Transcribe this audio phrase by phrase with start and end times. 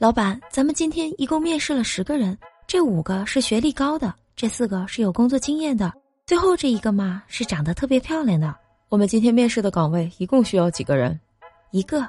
[0.00, 5.92] 老板，咱们今天一共面试了十个人，这五个是学历高的，这四个是有工作经验的，
[6.26, 8.52] 最后这一个嘛是长得特别漂亮的。
[8.88, 11.18] 我们今天面试的岗位一共需要几个人？
[11.70, 12.04] 一个，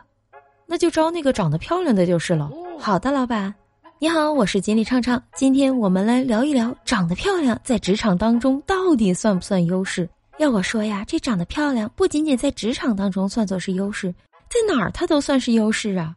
[0.65, 2.51] 那就招那个长得漂亮的就是了。
[2.79, 3.53] 好的，老板。
[3.99, 10.09] 你好，我是锦鲤畅畅，今天我们来聊一聊长得漂亮在职场当中到底算不算优势？
[10.39, 14.13] 要我说呀，这长得漂亮不仅仅在职场当中算作是优势。
[14.55, 16.15] 在哪儿，它都算是优势啊。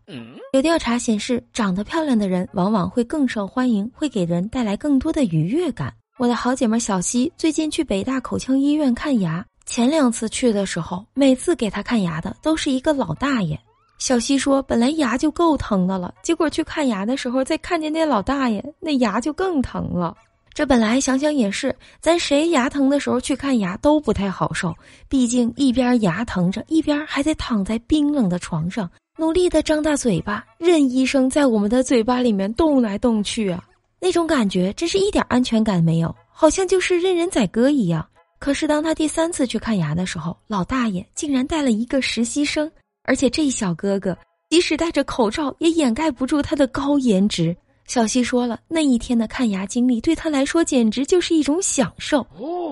[0.52, 5.92] 有调查显示，长得漂亮的人往往会更受欢迎，会给人带来更多的愉悦感。
[6.18, 13.58] 我的好姐妹小西最近去北大口腔医院看牙，前两次去的时候，每次给她看牙的都是一个老大爷。
[13.98, 20.16] 小西说，本来牙就够疼的了，结果去看牙的时候，再看见那老大爷，那牙就更疼了。
[20.58, 24.74] 这本来想想也是，咱谁牙疼的时候去看牙都不太好受，
[25.08, 33.62] 毕竟一边牙疼着，一边还得躺在冰冷的床上，努力的张大嘴巴，任医生在我们的嘴巴里面动来动去啊，
[34.00, 38.04] 那种感觉真是一点安全感没有，好像就是任人宰割一样。
[38.40, 42.68] 可是当他第三次去看牙的时候，老大爷竟然带了一个实习生，
[43.04, 44.18] 而且这小哥哥
[44.50, 47.56] 即使戴着口罩，也掩盖不住他的高颜值。
[47.88, 52.24] 小西说了，那一天的看牙经历对他来说简直就是一种享受，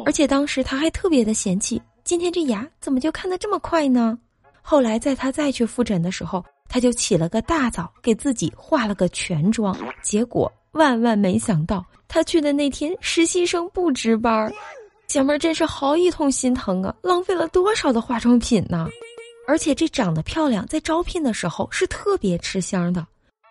[0.05, 4.19] 而且当时他还特别的嫌弃今天这牙怎么就看得这么快呢？
[4.61, 14.53] 后来在他再去复诊的时候，他就起了个大早，给自己化了个全妆，结果万万没想到，他去的那天实习生不值班，
[15.07, 16.95] 姐妹真是好一通心疼啊！
[17.01, 18.87] 浪费了多少的化妆品呢？
[19.49, 23.07] 而且这长得漂亮，在招聘的时候是特别吃香的。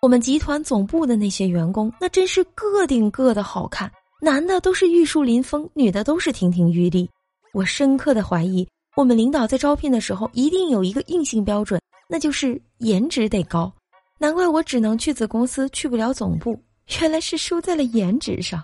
[0.05, 7.09] 我们集团总部的那些员工，那真是个顶个的好看，男的都是玉树临风，女的都是亭亭玉立。
[7.53, 13.73] 我深刻的怀疑，我们领导在招聘的时候一定有一个硬性标准，那就是颜值得高。
[14.19, 16.55] 难怪我只能去子公司，去不了总部，
[17.01, 18.63] 原来是输在了颜值上。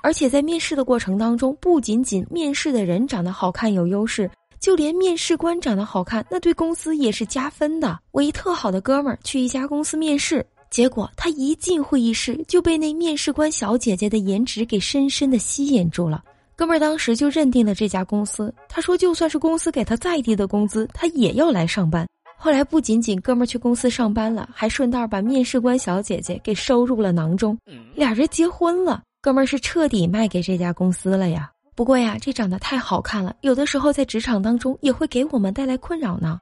[0.00, 7.98] 而且在面试的过程当中，不仅仅面试的人长得好看有优势，就连面试官长得好看，那对公司也是加分的。
[8.12, 10.46] 我一特好的哥们儿去一家公司面试。
[10.70, 16.22] 结果他一进会议室就被那面试官小姐姐的颜值给深深的吸引住了。
[16.54, 18.52] 哥们儿当时就认定了这家公司。
[18.68, 22.06] 他说，就算是公司给他再低的工资，他也要来上班。
[22.36, 27.56] 后来不仅仅哥们儿去公司上班了，还顺道把面试官小姐姐给收入了囊中，
[27.94, 29.02] 俩人结婚了。
[29.22, 31.50] 哥们儿是彻底卖给这家公司了呀。
[31.74, 36.38] 不过呀，这长得太好看了，有的时候在职场当中也会给我们带来困扰呢。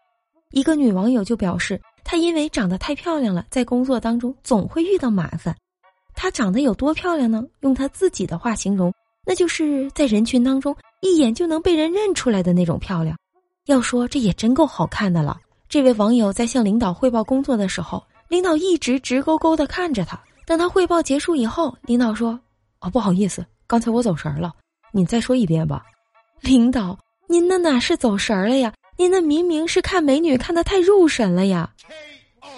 [0.51, 1.81] 一个女网友就表示。
[2.09, 5.55] 她因为长得太漂亮了，在工作当中总会遇到麻烦。
[6.15, 7.45] 她长得有多漂亮呢？
[7.61, 8.95] 用她自己的话形容，
[9.27, 13.19] 那就是在人群当中一眼就能被人认出来的那种漂亮。
[13.67, 15.37] 要说这也真够好看的了。
[15.69, 20.19] 这位网友在向领导汇报工作的时候，领导一直直勾勾地看着他。
[20.47, 22.39] 等他汇报结束以后，领导说
[22.81, 24.55] ：“哦，不好意思，刚才我走神了，
[24.93, 25.83] 你再说一遍吧。”
[26.41, 26.97] 领导，
[27.29, 28.73] 您那哪是走神了呀？
[28.99, 31.71] 您那明明是看美女看得太入神了呀，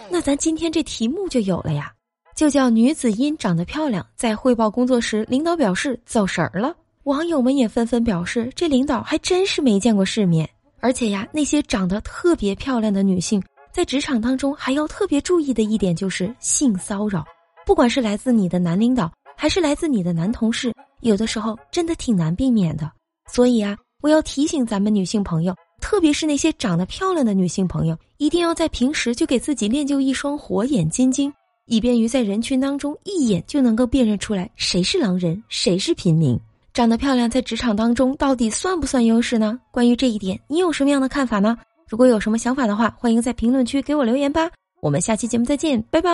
[0.08, 1.92] 那咱今天这题目就有了呀，
[2.36, 6.72] 就叫女子因长得漂亮，在汇报工作时，领导表示走神儿了。
[7.02, 10.48] 网友们也纷纷表示，这领导还真是没见过世面。
[10.78, 17.24] 而且呀，那些长得特别漂亮的女性，在职场当中还要特别注意的一点就是性骚扰，
[17.66, 22.88] 不管是来自你的男领导，还是来自你的男同事，有的时候真的挺难避免的。
[23.28, 25.52] 所以啊，我要提醒咱们女性朋友。
[25.80, 31.32] 特别是那些长得漂亮的女性朋友，一定要在平时就给自己练就一双火眼金睛，
[31.66, 36.38] 以便于在人群当中一眼就能够辨认出来谁是狼人，谁是平民。
[36.74, 39.58] 长得漂亮在职场当中到底算不算优势呢？
[39.70, 41.58] 关于这一点，你有什么样的看法呢？
[41.88, 44.50] 如果有什么想法的话，欢迎在评论区给我留言吧。
[44.80, 46.12] 我们下期节目再见，拜拜。